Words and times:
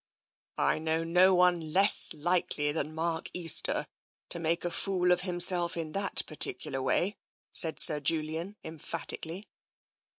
"I 0.57 0.79
know 0.79 1.03
no 1.03 1.35
one 1.35 1.73
less 1.73 2.11
likely 2.15 2.71
than 2.71 2.95
Mark 2.95 3.29
Easter 3.35 3.85
to 4.29 4.39
make 4.39 4.65
a 4.65 4.71
fool 4.71 5.11
of 5.11 5.21
himself 5.21 5.77
in 5.77 5.91
that 5.91 6.23
particular 6.25 6.81
way," 6.81 7.17
said 7.53 7.77
Julian 8.03 8.55
emphatically. 8.63 9.47